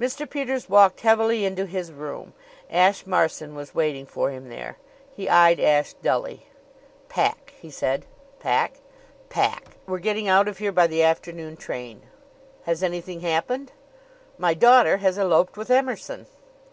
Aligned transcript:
Mr. 0.00 0.28
Peters 0.28 0.68
walked 0.68 1.02
heavily 1.02 1.44
into 1.44 1.64
his 1.64 1.92
room. 1.92 2.32
Ashe 2.68 3.06
Marson 3.06 3.54
was 3.54 3.72
waiting 3.72 4.04
for 4.04 4.30
him 4.32 4.48
there. 4.48 4.78
He 5.14 5.28
eyed 5.28 5.60
Ashe 5.60 5.94
dully. 6.02 6.46
"Pack!" 7.08 7.54
he 7.62 7.70
said. 7.70 8.04
"Pack?" 8.40 8.80
"Pack! 9.28 9.76
We're 9.86 10.00
getting 10.00 10.26
out 10.26 10.48
of 10.48 10.58
here 10.58 10.72
by 10.72 10.88
the 10.88 11.04
afternoon 11.04 11.56
train." 11.56 12.02
"Has 12.64 12.82
anything 12.82 13.20
happened?" 13.20 13.70
"My 14.38 14.54
daughter 14.54 14.96
has 14.96 15.16
eloped 15.16 15.56
with 15.56 15.70
Emerson." 15.70 16.26